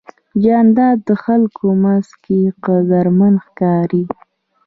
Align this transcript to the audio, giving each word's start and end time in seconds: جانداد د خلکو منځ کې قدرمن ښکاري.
جانداد 0.43 0.97
د 1.07 1.09
خلکو 1.23 1.65
منځ 1.83 2.07
کې 2.23 2.39
قدرمن 2.65 3.33
ښکاري. 3.45 4.03